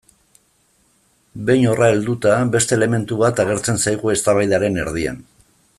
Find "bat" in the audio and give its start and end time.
3.23-3.43